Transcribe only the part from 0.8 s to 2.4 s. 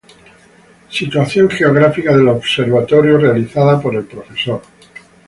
Situación geográfica del